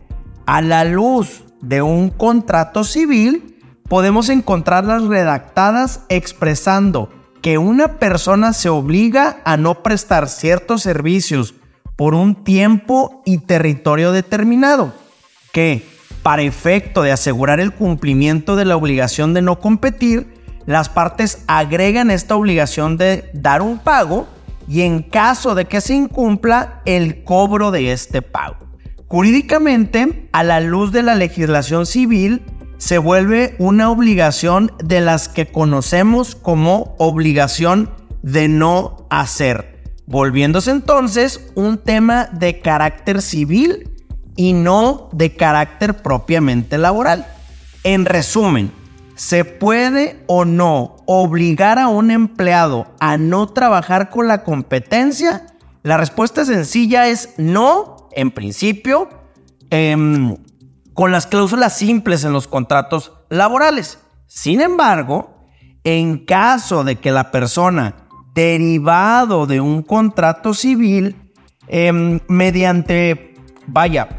a 0.45 0.61
la 0.61 0.83
luz 0.83 1.43
de 1.61 1.81
un 1.81 2.09
contrato 2.09 2.83
civil, 2.83 3.56
podemos 3.87 4.29
encontrarlas 4.29 5.03
redactadas 5.03 6.01
expresando 6.09 7.09
que 7.41 7.57
una 7.57 7.99
persona 7.99 8.53
se 8.53 8.69
obliga 8.69 9.37
a 9.45 9.57
no 9.57 9.83
prestar 9.83 10.27
ciertos 10.27 10.81
servicios 10.81 11.53
por 11.95 12.13
un 12.13 12.43
tiempo 12.43 13.21
y 13.25 13.39
territorio 13.39 14.11
determinado, 14.11 14.93
que 15.51 15.85
para 16.23 16.41
efecto 16.41 17.03
de 17.03 17.11
asegurar 17.11 17.59
el 17.59 17.73
cumplimiento 17.73 18.55
de 18.55 18.65
la 18.65 18.75
obligación 18.75 19.33
de 19.33 19.41
no 19.41 19.59
competir, 19.59 20.33
las 20.65 20.89
partes 20.89 21.43
agregan 21.47 22.11
esta 22.11 22.35
obligación 22.35 22.97
de 22.97 23.29
dar 23.33 23.61
un 23.61 23.79
pago 23.79 24.27
y 24.67 24.81
en 24.81 25.01
caso 25.01 25.55
de 25.55 25.65
que 25.65 25.79
se 25.79 25.93
incumpla, 25.93 26.81
el 26.85 27.23
cobro 27.23 27.71
de 27.71 27.93
este 27.93 28.21
pago. 28.21 28.57
Jurídicamente, 29.07 30.27
a 30.33 30.43
la 30.43 30.59
luz 30.59 30.91
de 30.91 31.03
la 31.03 31.15
legislación 31.15 31.85
civil, 31.85 32.43
se 32.77 32.97
vuelve 32.97 33.55
una 33.57 33.89
obligación 33.89 34.71
de 34.83 35.01
las 35.01 35.29
que 35.29 35.47
conocemos 35.47 36.35
como 36.35 36.95
obligación 36.99 37.89
de 38.21 38.47
no 38.47 39.07
hacer, 39.09 39.83
volviéndose 40.05 40.71
entonces 40.71 41.49
un 41.55 41.77
tema 41.77 42.25
de 42.25 42.59
carácter 42.59 43.21
civil 43.21 43.91
y 44.35 44.53
no 44.53 45.09
de 45.11 45.35
carácter 45.35 45.95
propiamente 45.95 46.77
laboral. 46.77 47.25
En 47.83 48.05
resumen, 48.05 48.71
¿se 49.15 49.43
puede 49.43 50.23
o 50.27 50.45
no 50.45 50.97
obligar 51.07 51.79
a 51.79 51.87
un 51.87 52.11
empleado 52.11 52.87
a 52.99 53.17
no 53.17 53.47
trabajar 53.47 54.09
con 54.09 54.27
la 54.27 54.43
competencia? 54.43 55.47
La 55.81 55.97
respuesta 55.97 56.45
sencilla 56.45 57.07
es 57.07 57.29
no, 57.37 58.09
en 58.11 58.29
principio, 58.31 59.09
em, 59.69 60.35
con 60.97 61.11
las 61.11 61.27
cláusulas 61.27 61.77
simples 61.77 62.23
en 62.23 62.33
los 62.33 62.47
contratos 62.47 63.13
laborales. 63.29 63.99
Sin 64.25 64.61
embargo, 64.61 65.45
en 65.83 66.25
caso 66.25 66.83
de 66.83 66.95
que 66.95 67.11
la 67.11 67.29
persona 67.29 68.07
derivado 68.33 69.45
de 69.45 69.61
un 69.61 69.83
contrato 69.83 70.55
civil, 70.55 71.15
em, 71.67 72.19
mediante, 72.27 73.35
vaya, 73.67 74.09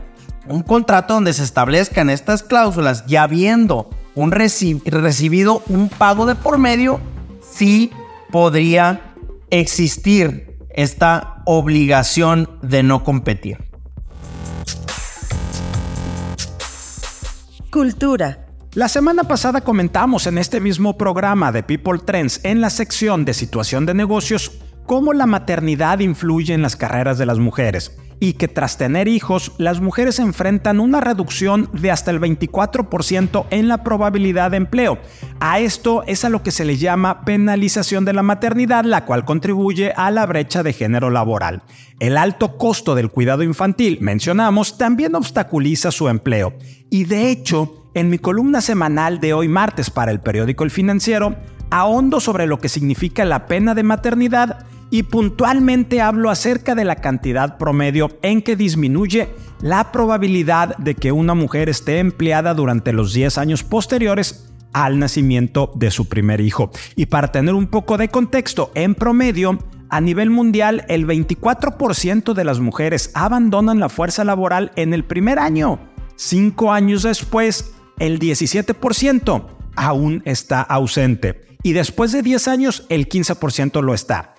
un 0.47 0.63
contrato 0.63 1.15
donde 1.15 1.33
se 1.33 1.43
establezcan 1.43 2.11
estas 2.11 2.45
cláusulas 2.45 3.03
y 3.09 3.17
habiendo 3.17 3.91
un 4.15 4.31
recibido 4.31 5.65
un 5.67 5.89
pago 5.89 6.27
de 6.27 6.37
por 6.37 6.59
medio, 6.59 7.01
sí 7.41 7.91
podría 8.31 9.15
existir 9.51 10.57
esta 10.71 11.43
obligación 11.45 12.49
de 12.63 12.85
no 12.85 13.03
competir. 13.03 13.68
Cultura. 17.71 18.47
La 18.73 18.89
semana 18.89 19.25
pasada 19.25 19.61
comentamos 19.61 20.27
en 20.27 20.39
este 20.39 20.59
mismo 20.59 20.97
programa 20.97 21.53
de 21.53 21.63
People 21.63 21.99
Trends 21.99 22.41
en 22.43 22.63
la 22.63 22.71
sección 22.71 23.27
de 23.27 23.35
situación 23.35 23.85
de 23.85 23.93
negocios 23.93 24.53
cómo 24.87 25.13
la 25.13 25.27
maternidad 25.27 25.99
influye 25.99 26.55
en 26.55 26.63
las 26.63 26.77
carreras 26.77 27.19
de 27.19 27.27
las 27.27 27.39
mujeres 27.39 27.99
y 28.21 28.35
que 28.35 28.49
tras 28.49 28.79
tener 28.79 29.09
hijos, 29.09 29.53
las 29.59 29.81
mujeres 29.81 30.19
enfrentan 30.19 30.81
una 30.81 31.01
reducción 31.01 31.69
de 31.73 31.91
hasta 31.91 32.11
el 32.11 32.21
24% 32.21 33.47
en 33.51 33.69
la 33.69 33.85
probabilidad 33.85 34.51
de 34.51 34.57
empleo. 34.57 34.99
A 35.41 35.61
esto 35.61 36.03
es 36.07 36.25
a 36.25 36.29
lo 36.29 36.43
que 36.43 36.51
se 36.51 36.65
le 36.65 36.77
llama 36.77 37.25
penalización 37.25 38.05
de 38.05 38.13
la 38.13 38.23
maternidad, 38.23 38.85
la 38.85 39.05
cual 39.05 39.25
contribuye 39.25 39.93
a 39.97 40.11
la 40.11 40.27
brecha 40.27 40.63
de 40.63 40.73
género 40.73 41.11
laboral. 41.11 41.63
El 42.01 42.17
alto 42.17 42.57
costo 42.57 42.95
del 42.95 43.11
cuidado 43.11 43.43
infantil, 43.43 43.99
mencionamos, 44.01 44.79
también 44.79 45.15
obstaculiza 45.15 45.91
su 45.91 46.09
empleo. 46.09 46.55
Y 46.91 47.05
de 47.05 47.31
hecho, 47.31 47.89
en 47.95 48.11
mi 48.11 48.19
columna 48.19 48.61
semanal 48.61 49.21
de 49.21 49.33
hoy 49.33 49.49
martes 49.49 49.91
para 49.91 50.11
el 50.11 50.21
periódico 50.21 50.65
El 50.65 50.71
Financiero, 50.71 51.37
ahondo 51.71 52.21
sobre 52.21 52.47
lo 52.47 52.59
que 52.59 52.69
significa 52.69 53.25
la 53.25 53.47
pena 53.47 53.75
de 53.75 53.83
maternidad 53.83 54.67
y 54.91 55.05
puntualmente 55.05 56.01
hablo 56.01 56.31
acerca 56.31 56.75
de 56.75 56.85
la 56.85 56.97
cantidad 56.97 57.59
promedio 57.59 58.19
en 58.23 58.43
que 58.43 58.57
disminuye 58.57 59.29
la 59.61 59.93
probabilidad 59.93 60.77
de 60.79 60.95
que 60.95 61.13
una 61.13 61.35
mujer 61.35 61.69
esté 61.69 61.99
empleada 61.99 62.55
durante 62.55 62.93
los 62.93 63.13
10 63.13 63.39
años 63.39 63.65
posteriores 63.65 64.49
al 64.73 64.99
nacimiento 64.99 65.73
de 65.75 65.91
su 65.91 66.09
primer 66.09 66.41
hijo. 66.41 66.71
Y 66.95 67.07
para 67.07 67.33
tener 67.33 67.55
un 67.55 67.67
poco 67.67 67.99
de 67.99 68.09
contexto, 68.09 68.71
en 68.75 68.95
promedio, 68.95 69.59
a 69.91 70.01
nivel 70.01 70.31
mundial, 70.31 70.85
el 70.89 71.07
24% 71.07 72.35
de 72.35 72.45
las 72.45 72.61
mujeres 72.61 73.11
abandonan 73.15 73.81
la 73.81 73.89
fuerza 73.89 74.25
laboral 74.25 74.71
en 74.77 74.93
el 74.93 75.05
primer 75.05 75.39
año. 75.39 75.81
Cinco 76.17 76.73
años 76.73 77.03
después, 77.03 77.73
el 77.99 78.19
17% 78.19 79.47
aún 79.77 80.23
está 80.25 80.61
ausente. 80.61 81.49
Y 81.63 81.73
después 81.73 82.13
de 82.13 82.23
10 82.23 82.49
años, 82.49 82.87
el 82.89 83.09
15% 83.09 83.83
lo 83.83 83.95
está. 83.95 84.35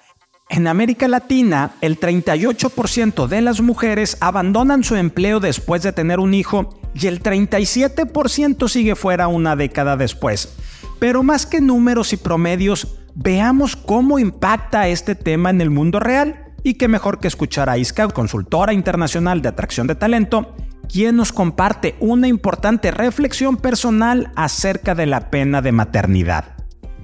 En 0.51 0.65
América 0.65 1.08
Latina, 1.08 1.75
el 1.79 2.00
38% 2.00 3.27
de 3.27 3.41
las 3.41 3.62
mujeres 3.62 4.18
abandonan 4.20 4.84
su 4.84 4.96
empleo 4.96 5.39
después 5.39 5.84
de 5.84 5.94
tener 5.94 6.20
un 6.20 6.34
hijo 6.34 6.82
y 6.96 7.06
el 7.06 7.22
37% 7.22 8.68
sigue 8.68 8.96
fuera 8.96 9.27
una 9.27 9.56
década 9.56 9.96
después. 9.96 10.56
Pero 10.98 11.22
más 11.22 11.46
que 11.46 11.62
números 11.62 12.13
y 12.13 12.18
promedios, 12.18 12.98
veamos 13.13 13.75
cómo 13.75 14.18
impacta 14.18 14.88
este 14.88 15.13
tema 15.13 15.51
en 15.51 15.62
el 15.62 15.70
mundo 15.70 16.00
real 16.00 16.46
y 16.63 16.74
qué 16.74 16.88
mejor 16.88 17.20
que 17.20 17.27
escuchar 17.27 17.70
a 17.70 17.77
Iska, 17.77 18.08
consultora 18.08 18.74
internacional 18.74 19.44
de 19.44 19.50
atracción 19.50 19.86
de 19.86 19.94
talento, 19.94 20.56
quien 20.91 21.15
nos 21.15 21.32
comparte 21.32 21.96
una 22.00 22.27
importante 22.27 22.89
reflexión 22.89 23.56
personal 23.56 24.32
acerca 24.36 24.96
de 24.96 25.06
la 25.06 25.29
pena 25.29 25.62
de 25.62 25.74
maternidad. 25.74 26.56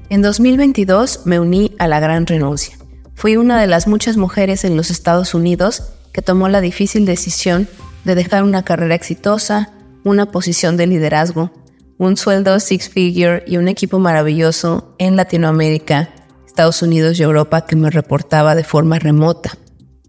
En 0.10 0.24
2022 0.24 1.28
me 1.28 1.40
uní 1.40 1.75
a 1.78 1.88
la 1.88 2.00
gran 2.00 2.25
renuncia 2.25 2.75
Fui 3.15 3.38
una 3.38 3.60
de 3.60 3.67
las 3.67 3.88
muchas 3.88 4.17
mujeres 4.17 4.65
en 4.65 4.75
los 4.75 4.91
Estados 4.91 5.34
Unidos 5.34 5.84
que 6.12 6.22
tomó 6.22 6.50
la 6.50 6.62
difícil 6.62 7.05
decisión 7.05 7.67
de 8.03 8.13
dejar 8.13 8.43
una 8.43 8.63
carrera 8.63 8.93
exitosa, 8.93 9.72
una 10.03 10.31
posición 10.31 10.77
de 10.77 10.88
liderazgo, 10.88 11.51
un 11.98 12.17
sueldo 12.17 12.60
six 12.60 12.89
figure 12.89 13.43
y 13.48 13.57
un 13.57 13.69
equipo 13.69 14.00
maravilloso 14.00 14.95
en 14.98 15.15
Latinoamérica, 15.15 16.10
Estados 16.45 16.81
Unidos 16.81 17.19
y 17.19 17.24
Europa 17.24 17.65
que 17.65 17.75
me 17.75 17.89
reportaba 17.89 18.53
de 18.53 18.63
forma 18.63 19.00
remota. 19.00 19.57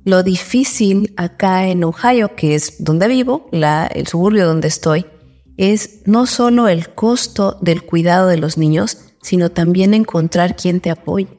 Lo 0.05 0.23
difícil 0.23 1.15
acá 1.17 1.67
en 1.67 1.85
Ohio, 1.85 2.37
que 2.37 2.55
es 2.55 2.85
donde 2.85 3.09
vivo, 3.09 3.49
el 3.53 4.07
suburbio 4.07 4.47
donde 4.47 4.69
estoy, 4.69 5.07
es 5.57 6.03
no 6.07 6.27
solo 6.27 6.69
el 6.69 6.91
costo 6.91 7.57
del 7.61 7.83
cuidado 7.83 8.29
de 8.29 8.37
los 8.37 8.59
niños, 8.59 8.99
sino 9.23 9.51
también 9.51 9.95
encontrar 9.95 10.55
quien 10.55 10.81
te 10.81 10.91
apoye. 10.91 11.36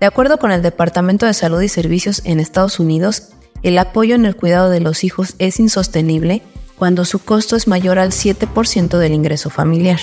De 0.00 0.06
acuerdo 0.06 0.38
con 0.38 0.52
el 0.52 0.62
Departamento 0.62 1.24
de 1.24 1.32
Salud 1.32 1.60
y 1.62 1.68
Servicios 1.68 2.20
en 2.24 2.40
Estados 2.40 2.78
Unidos, 2.80 3.30
El 3.62 3.78
apoyo 3.78 4.14
en 4.14 4.26
el 4.26 4.36
cuidado 4.36 4.68
de 4.68 4.80
los 4.80 5.02
hijos 5.02 5.34
es 5.38 5.58
insostenible 5.58 6.42
cuando 6.76 7.06
su 7.06 7.18
costo 7.18 7.56
es 7.56 7.66
mayor 7.66 7.98
al 7.98 8.10
7% 8.10 8.98
del 8.98 9.14
ingreso 9.14 9.48
familiar. 9.48 9.98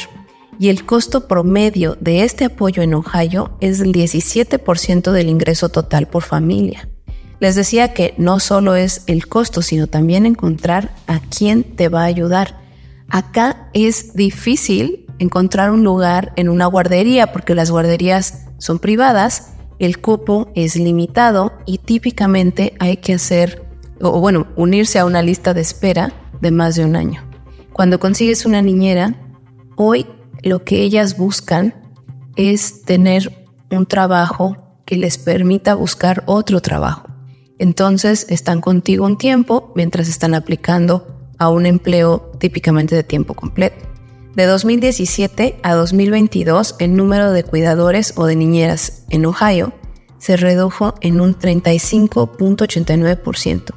Y 0.60 0.70
el 0.70 0.86
costo 0.86 1.28
promedio 1.28 1.96
de 2.02 2.24
este 2.24 2.46
apoyo 2.46 2.82
en 2.82 2.96
Ohio 2.96 3.56
es 3.62 3.78
del 3.78 3.94
17% 3.94 5.12
del 5.12 5.30
ingreso 5.30 5.70
total 5.70 6.08
por 6.08 6.24
familia. 6.24 6.90
Les 7.40 7.56
decía 7.56 7.94
que 7.94 8.16
no 8.18 8.40
solo 8.40 8.76
es 8.76 9.04
el 9.06 9.28
costo, 9.28 9.62
sino 9.62 9.88
también 9.88 10.26
encontrar 10.26 10.94
a 11.08 11.20
quién 11.20 11.64
te 11.64 11.90
va 11.90 12.02
a 12.02 12.06
ayudar. 12.06 12.60
Acá 13.10 13.70
es 13.74 14.14
difícil 14.14 15.06
encontrar 15.20 15.72
un 15.72 15.84
lugar 15.84 16.34
en 16.36 16.50
una 16.50 16.66
guardería 16.66 17.32
porque 17.32 17.56
las 17.56 17.70
guarderías 17.70 18.46
son 18.58 18.80
privadas, 18.80 19.54
el 19.86 20.00
cupo 20.00 20.50
es 20.56 20.76
limitado 20.76 21.54
y 21.66 21.80
típicamente 21.80 22.74
hay 22.80 22.98
que 22.98 23.14
hacer, 23.14 23.66
o 24.02 24.20
bueno, 24.20 24.48
unirse 24.56 25.00
a 25.00 25.06
una 25.06 25.22
lista 25.22 25.54
de 25.54 25.62
espera 25.62 26.14
de 26.42 26.52
más 26.52 26.76
de 26.76 26.86
un 26.86 26.96
año. 26.96 27.24
Cuando 27.72 28.00
consigues 28.00 28.46
una 28.46 28.62
niñera, 28.62 29.16
hoy 29.76 30.06
lo 30.42 30.64
que 30.64 30.82
ellas 30.82 31.18
buscan 31.18 31.74
es 32.36 32.84
tener 32.84 33.48
un 33.72 33.86
trabajo 33.86 34.58
que 34.86 34.98
les 34.98 35.18
permita 35.18 35.76
buscar 35.76 36.24
otro 36.28 36.62
trabajo. 36.62 37.08
Entonces 37.60 38.26
están 38.30 38.62
contigo 38.62 39.06
un 39.06 39.18
tiempo 39.18 39.72
mientras 39.76 40.10
están 40.10 40.34
aplicando 40.34 41.08
a 41.38 41.50
un 41.50 41.66
empleo 41.66 42.32
típicamente 42.40 42.96
de 42.96 43.04
tiempo 43.04 43.34
completo. 43.34 43.93
De 44.36 44.46
2017 44.48 45.60
a 45.62 45.76
2022, 45.76 46.78
el 46.80 46.96
número 46.96 47.32
de 47.32 47.44
cuidadores 47.44 48.14
o 48.16 48.26
de 48.26 48.36
niñeras 48.36 49.06
en 49.12 49.28
Ohio 49.28 49.74
se 50.18 50.38
redujo 50.38 50.96
en 51.02 51.22
un 51.22 51.38
35.89%. 51.38 53.76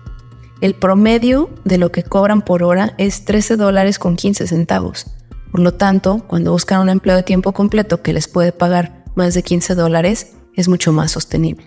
El 0.62 0.74
promedio 0.74 1.50
de 1.64 1.76
lo 1.76 1.92
que 1.92 2.04
cobran 2.04 2.40
por 2.40 2.62
hora 2.62 2.94
es 2.96 3.26
13 3.26 3.56
dólares 3.56 3.98
con 3.98 4.16
15 4.16 4.46
centavos. 4.46 5.04
Por 5.52 5.60
lo 5.60 5.74
tanto, 5.74 6.24
cuando 6.26 6.52
buscan 6.52 6.80
un 6.80 6.88
empleo 6.88 7.16
de 7.16 7.22
tiempo 7.22 7.52
completo 7.52 8.00
que 8.00 8.14
les 8.14 8.26
puede 8.26 8.52
pagar 8.52 9.04
más 9.14 9.34
de 9.34 9.42
15 9.42 9.74
dólares, 9.74 10.32
es 10.54 10.68
mucho 10.68 10.90
más 10.90 11.10
sostenible. 11.10 11.66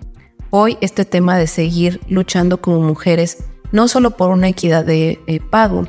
Hoy 0.50 0.80
este 0.82 1.06
tema 1.06 1.38
de 1.38 1.46
seguir 1.46 2.02
luchando 2.08 2.60
como 2.60 2.82
mujeres, 2.82 3.44
no 3.72 3.88
solo 3.88 4.18
por 4.18 4.32
una 4.32 4.48
equidad 4.48 4.84
de 4.84 5.20
eh, 5.28 5.40
pago, 5.40 5.88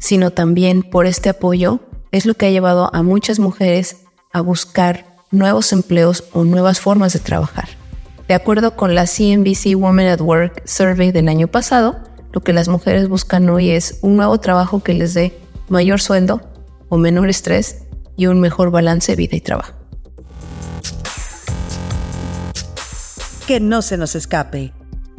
sino 0.00 0.32
también 0.32 0.82
por 0.82 1.06
este 1.06 1.28
apoyo, 1.28 1.78
es 2.12 2.26
lo 2.26 2.34
que 2.34 2.46
ha 2.46 2.50
llevado 2.50 2.94
a 2.94 3.02
muchas 3.02 3.38
mujeres 3.38 4.04
a 4.32 4.42
buscar 4.42 5.06
nuevos 5.30 5.72
empleos 5.72 6.24
o 6.32 6.44
nuevas 6.44 6.78
formas 6.78 7.14
de 7.14 7.20
trabajar. 7.20 7.70
De 8.28 8.34
acuerdo 8.34 8.76
con 8.76 8.94
la 8.94 9.06
CNBC 9.06 9.74
Women 9.74 10.08
at 10.08 10.20
Work 10.20 10.62
Survey 10.66 11.10
del 11.10 11.28
año 11.28 11.48
pasado, 11.48 11.96
lo 12.32 12.42
que 12.42 12.52
las 12.52 12.68
mujeres 12.68 13.08
buscan 13.08 13.48
hoy 13.48 13.70
es 13.70 13.98
un 14.02 14.16
nuevo 14.16 14.38
trabajo 14.38 14.82
que 14.82 14.94
les 14.94 15.14
dé 15.14 15.38
mayor 15.68 16.00
sueldo 16.00 16.42
o 16.90 16.98
menor 16.98 17.30
estrés 17.30 17.84
y 18.16 18.26
un 18.26 18.40
mejor 18.40 18.70
balance 18.70 19.12
de 19.12 19.16
vida 19.16 19.36
y 19.36 19.40
trabajo. 19.40 19.72
Que 23.46 23.58
no 23.58 23.80
se 23.82 23.96
nos 23.96 24.14
escape. 24.14 24.72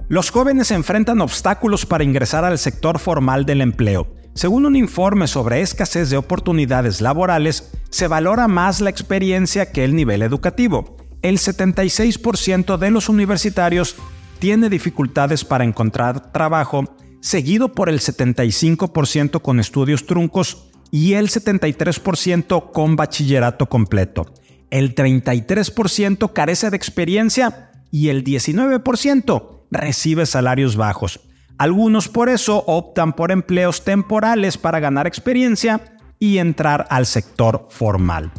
Los 0.09 0.29
jóvenes 0.29 0.69
enfrentan 0.69 1.21
obstáculos 1.21 1.85
para 1.88 2.03
ingresar 2.03 2.45
al 2.45 2.59
sector 2.59 3.00
formal 3.00 3.45
del 3.45 3.62
empleo 3.62 4.07
según 4.34 4.66
un 4.66 4.75
informe 4.75 5.28
sobre 5.28 5.62
escasez 5.62 6.10
de 6.10 6.18
oportunidades 6.18 7.02
laborales, 7.02 7.72
se 7.90 8.08
valora 8.08 8.48
más 8.48 8.82
la 8.82 8.90
experiencia 8.90 9.72
que 9.72 9.84
el 9.84 9.96
nivel 9.96 10.24
educativo. 10.24 10.98
El 11.22 11.38
76% 11.38 12.78
de 12.78 12.92
los 12.92 13.10
universitarios 13.10 13.96
tiene 14.40 14.70
dificultades 14.70 15.46
para 15.46 15.63
encontrar 15.63 16.32
trabajo, 16.32 16.98
seguido 17.22 17.74
por 17.74 17.89
el 17.89 18.00
75% 18.00 19.41
con 19.41 19.60
estudios 19.60 20.06
truncos 20.06 20.69
y 20.91 21.13
el 21.13 21.30
73% 21.30 22.72
con 22.72 22.96
bachillerato 22.96 23.67
completo. 23.67 24.26
El 24.69 24.96
33% 24.96 26.34
carece 26.34 26.72
de 26.72 26.78
experiencia 26.78 27.72
y 27.91 28.10
el 28.10 28.24
19% 28.24 29.62
recibe 29.69 30.26
salarios 30.26 30.76
bajos. 30.76 31.19
Algunos 31.63 32.10
por 32.10 32.28
eso 32.28 32.62
optan 32.67 33.13
por 33.13 33.32
empleos 33.32 33.86
temporales 33.86 34.58
para 34.58 34.82
ganar 34.82 35.08
experiencia 35.08 35.80
y 36.19 36.39
entrar 36.39 36.86
al 36.89 37.06
sector 37.06 37.67
formal. 37.69 38.34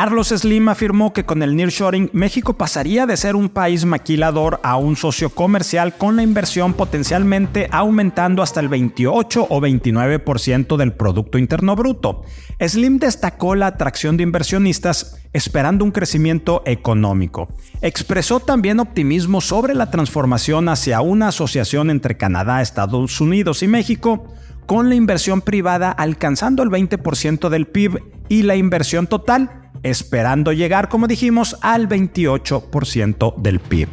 Carlos 0.00 0.28
Slim 0.28 0.68
afirmó 0.68 1.12
que 1.12 1.24
con 1.24 1.42
el 1.42 1.56
nearshoring 1.56 2.10
México 2.12 2.56
pasaría 2.56 3.04
de 3.04 3.16
ser 3.16 3.34
un 3.34 3.48
país 3.48 3.84
maquilador 3.84 4.60
a 4.62 4.76
un 4.76 4.94
socio 4.94 5.28
comercial 5.28 5.96
con 5.96 6.14
la 6.14 6.22
inversión 6.22 6.72
potencialmente 6.74 7.68
aumentando 7.72 8.40
hasta 8.40 8.60
el 8.60 8.68
28 8.68 9.48
o 9.50 9.60
29% 9.60 10.76
del 10.76 10.92
Producto 10.92 11.36
Interno 11.36 11.74
Bruto. 11.74 12.22
Slim 12.60 13.00
destacó 13.00 13.56
la 13.56 13.66
atracción 13.66 14.16
de 14.16 14.22
inversionistas 14.22 15.20
esperando 15.32 15.84
un 15.84 15.90
crecimiento 15.90 16.62
económico. 16.64 17.48
Expresó 17.82 18.38
también 18.38 18.78
optimismo 18.78 19.40
sobre 19.40 19.74
la 19.74 19.90
transformación 19.90 20.68
hacia 20.68 21.00
una 21.00 21.26
asociación 21.26 21.90
entre 21.90 22.16
Canadá, 22.16 22.62
Estados 22.62 23.20
Unidos 23.20 23.64
y 23.64 23.66
México, 23.66 24.32
con 24.64 24.90
la 24.90 24.94
inversión 24.94 25.40
privada 25.40 25.90
alcanzando 25.90 26.62
el 26.62 26.68
20% 26.68 27.48
del 27.48 27.66
PIB 27.66 27.98
y 28.28 28.42
la 28.44 28.54
inversión 28.54 29.08
total 29.08 29.57
esperando 29.82 30.52
llegar, 30.52 30.88
como 30.88 31.06
dijimos, 31.06 31.56
al 31.60 31.88
28% 31.88 33.36
del 33.36 33.60
PIB. 33.60 33.88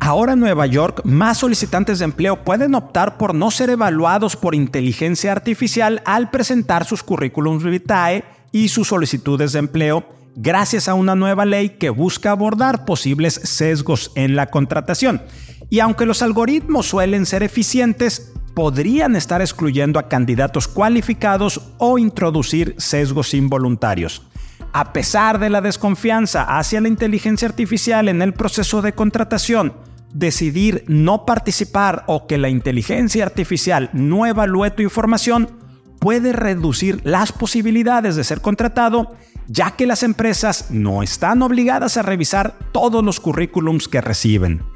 Ahora 0.00 0.34
en 0.34 0.40
Nueva 0.40 0.66
York, 0.66 1.00
más 1.04 1.38
solicitantes 1.38 1.98
de 1.98 2.04
empleo 2.04 2.44
pueden 2.44 2.74
optar 2.74 3.16
por 3.16 3.34
no 3.34 3.50
ser 3.50 3.70
evaluados 3.70 4.36
por 4.36 4.54
inteligencia 4.54 5.32
artificial 5.32 6.02
al 6.04 6.30
presentar 6.30 6.84
sus 6.84 7.02
currículums 7.02 7.64
vitae 7.64 8.24
y 8.52 8.68
sus 8.68 8.88
solicitudes 8.88 9.52
de 9.52 9.60
empleo 9.60 10.04
gracias 10.36 10.88
a 10.88 10.94
una 10.94 11.14
nueva 11.14 11.46
ley 11.46 11.70
que 11.70 11.90
busca 11.90 12.32
abordar 12.32 12.84
posibles 12.84 13.34
sesgos 13.44 14.12
en 14.14 14.36
la 14.36 14.50
contratación. 14.50 15.22
Y 15.70 15.80
aunque 15.80 16.06
los 16.06 16.20
algoritmos 16.20 16.86
suelen 16.86 17.24
ser 17.24 17.42
eficientes, 17.42 18.32
podrían 18.52 19.16
estar 19.16 19.40
excluyendo 19.40 19.98
a 19.98 20.08
candidatos 20.08 20.68
cualificados 20.68 21.60
o 21.78 21.98
introducir 21.98 22.74
sesgos 22.78 23.32
involuntarios 23.32 24.22
a 24.74 24.92
pesar 24.92 25.38
de 25.38 25.50
la 25.50 25.60
desconfianza 25.60 26.42
hacia 26.42 26.80
la 26.80 26.88
inteligencia 26.88 27.46
artificial 27.46 28.08
en 28.08 28.20
el 28.22 28.34
proceso 28.34 28.82
de 28.82 28.92
contratación, 28.92 29.72
decidir 30.12 30.84
no 30.88 31.24
participar 31.24 32.02
o 32.08 32.26
que 32.26 32.38
la 32.38 32.48
inteligencia 32.48 33.24
artificial 33.24 33.88
no 33.92 34.26
evalúe 34.26 34.72
tu 34.72 34.82
información 34.82 35.60
puede 36.00 36.32
reducir 36.32 37.00
las 37.04 37.30
posibilidades 37.30 38.16
de 38.16 38.24
ser 38.24 38.40
contratado, 38.40 39.14
ya 39.46 39.70
que 39.70 39.86
las 39.86 40.02
empresas 40.02 40.72
no 40.72 41.04
están 41.04 41.42
obligadas 41.42 41.96
a 41.96 42.02
revisar 42.02 42.58
todos 42.72 43.04
los 43.04 43.20
currículums 43.20 43.86
que 43.86 44.00
reciben. 44.00 44.73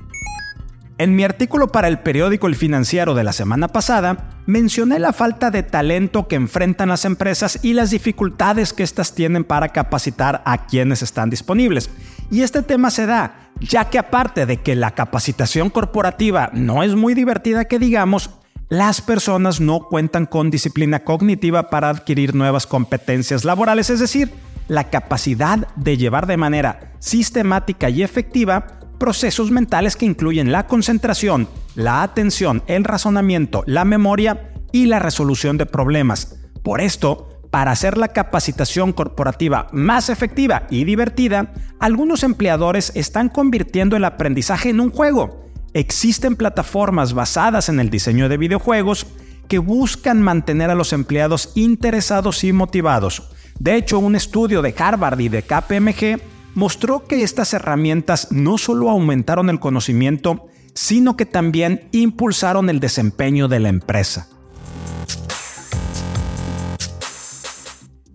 En 0.99 1.15
mi 1.15 1.23
artículo 1.23 1.69
para 1.69 1.87
el 1.87 2.01
periódico 2.01 2.49
El 2.49 2.57
Financiero 2.57 3.15
de 3.15 3.23
la 3.23 3.33
semana 3.33 3.69
pasada, 3.69 4.31
mencioné 4.47 4.99
la 4.99 5.13
falta 5.13 5.53
de 5.53 5.63
talento 5.63 6.27
que 6.27 6.35
enfrentan 6.35 6.89
las 6.89 7.05
empresas 7.05 7.61
y 7.63 7.73
las 7.73 7.91
dificultades 7.91 8.73
que 8.73 8.83
éstas 8.83 9.15
tienen 9.15 9.45
para 9.45 9.69
capacitar 9.69 10.43
a 10.45 10.67
quienes 10.67 11.03
están 11.03 11.31
disponibles. 11.31 11.89
Y 12.33 12.43
este 12.43 12.63
tema 12.63 12.91
se 12.91 13.07
da, 13.07 13.53
ya 13.61 13.85
que 13.91 14.01
aparte 14.01 14.45
de 14.45 14.57
que 14.57 14.75
la 14.75 14.91
capacitación 14.91 15.71
corporativa 15.71 16.51
no 16.53 16.83
es 16.83 16.97
muy 16.97 17.15
divertida 17.15 17.67
que 17.67 17.79
digamos, 17.79 18.31
las 18.69 19.01
personas 19.01 19.61
no 19.61 19.87
cuentan 19.87 20.27
con 20.27 20.51
disciplina 20.51 21.05
cognitiva 21.05 21.71
para 21.71 21.91
adquirir 21.91 22.35
nuevas 22.35 22.67
competencias 22.67 23.45
laborales, 23.45 23.89
es 23.89 24.01
decir, 24.01 24.33
la 24.67 24.91
capacidad 24.91 25.69
de 25.77 25.97
llevar 25.97 26.27
de 26.27 26.37
manera 26.37 26.93
sistemática 26.99 27.89
y 27.89 28.03
efectiva 28.03 28.78
procesos 28.99 29.51
mentales 29.51 29.97
que 29.97 30.07
incluyen 30.07 30.53
la 30.53 30.67
concentración, 30.67 31.49
la 31.75 32.03
atención, 32.03 32.63
el 32.67 32.85
razonamiento, 32.85 33.63
la 33.67 33.85
memoria 33.85 34.53
y 34.73 34.87
la 34.87 34.99
resolución 34.99 35.57
de 35.57 35.67
problemas. 35.67 36.37
Por 36.63 36.81
esto, 36.81 37.29
para 37.51 37.71
hacer 37.71 37.97
la 37.97 38.09
capacitación 38.09 38.93
corporativa 38.93 39.69
más 39.73 40.11
efectiva 40.11 40.67
y 40.71 40.85
divertida, 40.85 41.53
algunos 41.81 42.23
empleadores 42.23 42.93
están 42.95 43.29
convirtiendo 43.29 43.97
el 43.97 44.05
aprendizaje 44.05 44.71
en 44.71 44.81
un 44.81 44.91
juego. 44.91 45.47
Existen 45.73 46.37
plataformas 46.37 47.15
basadas 47.15 47.69
en 47.69 47.81
el 47.81 47.91
diseño 47.91 48.29
de 48.29 48.37
videojuegos 48.37 49.07
que 49.49 49.59
buscan 49.59 50.21
mantener 50.21 50.71
a 50.71 50.75
los 50.75 50.93
empleados 50.93 51.53
interesados 51.55 52.45
y 52.45 52.53
motivados. 52.53 53.31
De 53.59 53.77
hecho, 53.77 53.99
un 53.99 54.15
estudio 54.15 54.63
de 54.63 54.75
Harvard 54.79 55.19
y 55.21 55.29
de 55.29 55.43
KPMG 55.43 56.21
mostró 56.59 57.05
que 57.05 57.23
estas 57.23 57.55
herramientas 57.55 58.33
no 58.33 58.59
solo 58.59 58.91
aumentaron 58.91 59.49
el 59.49 59.61
conocimiento, 59.61 60.49
sino 60.75 61.17
que 61.17 61.25
también 61.25 61.89
impulsaron 61.93 62.69
el 62.69 62.81
desempeño 62.81 63.47
de 63.47 63.61
la 63.61 63.69
empresa. 63.69 64.29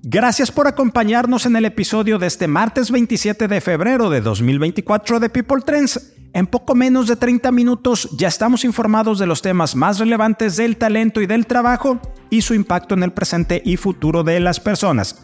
Gracias 0.01 0.51
por 0.51 0.67
acompañarnos 0.67 1.45
en 1.45 1.55
el 1.55 1.63
episodio 1.63 2.19
de 2.19 2.27
este 2.27 2.49
martes 2.49 2.91
27 2.91 3.47
de 3.47 3.61
febrero 3.61 4.09
de 4.09 4.19
2024 4.19 5.21
de 5.21 5.29
People 5.29 5.61
Trends. 5.65 6.13
En 6.33 6.45
poco 6.45 6.75
menos 6.75 7.07
de 7.07 7.15
30 7.15 7.49
minutos 7.53 8.09
ya 8.17 8.27
estamos 8.27 8.65
informados 8.65 9.19
de 9.19 9.25
los 9.25 9.41
temas 9.41 9.73
más 9.73 9.99
relevantes 9.99 10.57
del 10.57 10.75
talento 10.75 11.21
y 11.21 11.27
del 11.27 11.47
trabajo 11.47 12.01
y 12.29 12.41
su 12.41 12.53
impacto 12.53 12.93
en 12.95 13.03
el 13.03 13.13
presente 13.13 13.61
y 13.63 13.77
futuro 13.77 14.25
de 14.25 14.41
las 14.41 14.59
personas. 14.59 15.23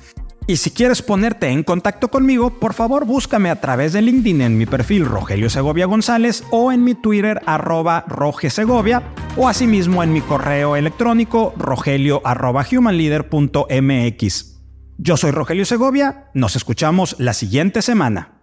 Y 0.50 0.58
si 0.58 0.72
quieres 0.72 1.04
ponerte 1.04 1.50
en 1.50 1.62
contacto 1.62 2.08
conmigo, 2.08 2.60
por 2.60 2.74
favor 2.74 3.06
búscame 3.06 3.52
a 3.52 3.62
través 3.62 3.94
de 3.94 4.02
LinkedIn 4.02 4.42
en 4.42 4.58
mi 4.58 4.66
perfil 4.66 5.06
Rogelio 5.06 5.48
Segovia 5.48 5.86
González 5.86 6.44
o 6.50 6.72
en 6.72 6.84
mi 6.84 6.96
Twitter 6.96 7.40
arroba 7.46 8.04
Segovia 8.50 9.04
o 9.38 9.48
asimismo 9.48 10.02
en 10.02 10.12
mi 10.12 10.22
correo 10.22 10.76
electrónico 10.76 11.54
rogelio 11.56 12.24
arroba 12.26 12.66
humanleader.mx. 12.66 14.60
Yo 14.98 15.18
soy 15.18 15.30
Rogelio 15.30 15.66
Segovia, 15.66 16.32
nos 16.34 16.56
escuchamos 16.56 17.16
la 17.20 17.34
siguiente 17.34 17.84
semana. 17.84 18.39